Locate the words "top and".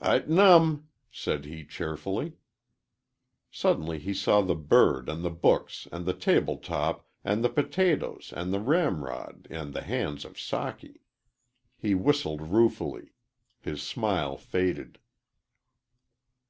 6.56-7.44